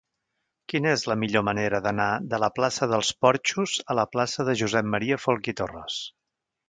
Quina 0.71 0.93
és 0.93 1.03
la 1.09 1.17
millor 1.23 1.43
manera 1.49 1.81
d'anar 1.87 2.07
de 2.31 2.39
la 2.45 2.49
plaça 2.57 2.87
dels 2.93 3.11
Porxos 3.27 3.75
a 3.95 3.97
la 4.01 4.07
plaça 4.17 4.47
de 4.49 4.57
Josep 4.63 4.91
M. 4.95 5.03
Folch 5.27 5.51
i 5.55 5.57
Torres? 5.61 6.01